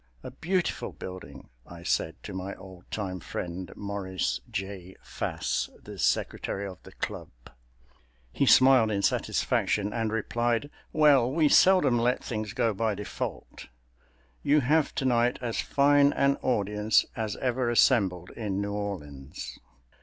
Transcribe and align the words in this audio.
"A 0.23 0.31
beautiful 0.31 0.93
building," 0.93 1.49
I 1.63 1.83
said 1.83 2.15
to 2.23 2.33
my 2.33 2.55
old 2.55 2.89
time 2.89 3.19
friend, 3.19 3.71
Maurice 3.75 4.41
J. 4.49 4.95
Pass, 5.19 5.69
the 5.79 5.99
Secretary 5.99 6.65
of 6.65 6.81
the 6.81 6.93
Club. 6.93 7.29
He 8.31 8.47
smiled 8.47 8.89
in 8.89 9.03
satisfaction 9.03 9.93
and 9.93 10.11
replied, 10.11 10.71
"Well, 10.91 11.31
we 11.31 11.49
seldom 11.49 11.99
let 11.99 12.23
things 12.23 12.53
go 12.53 12.73
by 12.73 12.95
default—you 12.95 14.61
have 14.61 14.95
tonight 14.95 15.37
as 15.39 15.61
fine 15.61 16.13
an 16.13 16.37
audience 16.37 17.05
as 17.15 17.35
ever 17.35 17.69
assembled 17.69 18.31
in 18.31 18.59
New 18.59 18.73
Orleans." 18.73 19.59